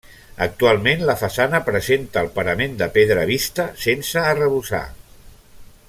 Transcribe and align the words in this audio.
Actualment 0.43 1.03
la 1.09 1.15
façana 1.19 1.59
presenta 1.67 2.23
el 2.25 2.31
parament 2.39 2.73
de 2.81 2.87
pedra 2.97 3.27
vista, 3.35 3.67
sense 3.85 4.23
arrebossar. 4.31 4.85